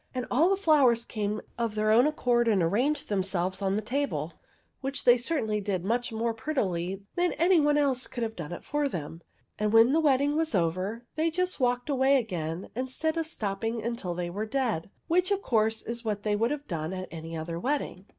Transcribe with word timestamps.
And 0.15 0.25
all 0.31 0.49
the 0.49 0.55
flowers 0.57 1.05
came 1.05 1.43
of 1.59 1.75
their 1.75 1.91
own 1.91 2.07
accord 2.07 2.47
and 2.47 2.63
arranged 2.63 3.07
themselves 3.07 3.61
on 3.61 3.75
the 3.75 3.83
table, 3.83 4.33
which 4.79 5.03
they 5.03 5.15
certainly 5.15 5.61
did 5.61 5.85
much 5.85 6.11
more 6.11 6.33
prettily 6.33 7.03
than 7.15 7.33
anybody 7.33 7.79
else 7.81 8.07
could 8.07 8.23
have 8.23 8.35
done 8.35 8.51
it 8.51 8.65
for 8.65 8.89
them; 8.89 9.21
and 9.59 9.71
when 9.71 9.93
the 9.93 9.99
wedding 9.99 10.35
was 10.35 10.55
over 10.55 11.05
they 11.17 11.29
just 11.29 11.59
walked 11.59 11.87
away 11.87 12.17
again 12.17 12.71
instead 12.75 13.15
of 13.15 13.27
stopping 13.27 13.83
until 13.83 14.15
they 14.15 14.31
were 14.31 14.47
dead, 14.47 14.89
which 15.07 15.29
of 15.29 15.43
course 15.43 15.83
is 15.83 16.03
what 16.03 16.23
they 16.23 16.35
would 16.35 16.49
have 16.49 16.65
done 16.67 16.93
at 16.93 17.07
any 17.11 17.37
other 17.37 17.59
wedding. 17.59 18.07